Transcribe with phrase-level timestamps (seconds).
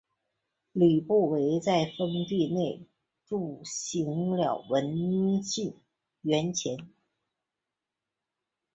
[0.71, 2.87] 吕不韦在封地内
[3.27, 5.75] 铸行了文信
[6.23, 6.89] 圜钱。